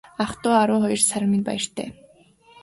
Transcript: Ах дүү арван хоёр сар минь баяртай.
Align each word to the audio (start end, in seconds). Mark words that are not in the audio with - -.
Ах 0.23 0.31
дүү 0.41 0.55
арван 0.61 0.81
хоёр 0.85 1.01
сар 1.09 1.23
минь 1.31 1.47
баяртай. 1.47 1.89